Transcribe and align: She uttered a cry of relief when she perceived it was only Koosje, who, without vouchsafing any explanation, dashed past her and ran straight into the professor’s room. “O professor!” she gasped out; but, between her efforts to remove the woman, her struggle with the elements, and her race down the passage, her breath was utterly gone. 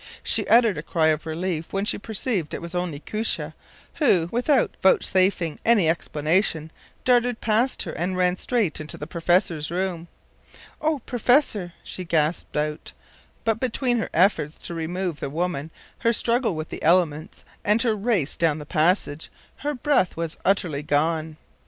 She 0.23 0.47
uttered 0.47 0.79
a 0.79 0.81
cry 0.81 1.09
of 1.09 1.27
relief 1.27 1.71
when 1.71 1.85
she 1.85 1.99
perceived 1.99 2.55
it 2.55 2.59
was 2.59 2.73
only 2.73 3.01
Koosje, 3.01 3.53
who, 3.99 4.29
without 4.31 4.75
vouchsafing 4.81 5.59
any 5.63 5.87
explanation, 5.87 6.71
dashed 7.05 7.39
past 7.39 7.83
her 7.83 7.91
and 7.91 8.17
ran 8.17 8.35
straight 8.35 8.81
into 8.81 8.97
the 8.97 9.05
professor’s 9.05 9.69
room. 9.69 10.07
“O 10.81 10.97
professor!” 11.05 11.73
she 11.83 12.03
gasped 12.03 12.57
out; 12.57 12.93
but, 13.43 13.59
between 13.59 13.99
her 13.99 14.09
efforts 14.11 14.57
to 14.57 14.73
remove 14.73 15.19
the 15.19 15.29
woman, 15.29 15.69
her 15.99 16.13
struggle 16.13 16.55
with 16.55 16.69
the 16.69 16.81
elements, 16.81 17.43
and 17.63 17.83
her 17.83 17.95
race 17.95 18.37
down 18.37 18.57
the 18.57 18.65
passage, 18.65 19.29
her 19.57 19.75
breath 19.75 20.17
was 20.17 20.35
utterly 20.43 20.81
gone. 20.81 21.37